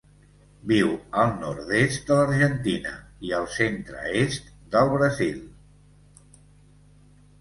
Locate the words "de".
2.11-2.17